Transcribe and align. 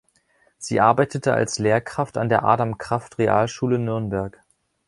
Sie 0.57 0.79
arbeitete 0.79 1.31
als 1.35 1.59
Lehrkraft 1.59 2.17
an 2.17 2.27
der 2.27 2.43
Adam-Kraft-Realschule 2.43 3.77
Nürnberg. 3.77 4.41